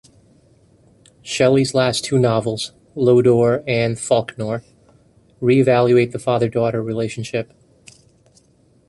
[1.21, 4.63] Shelley's last two novels, "Lodore" and "Falkner",
[5.39, 7.53] re-evaluate the father-daughter relationship.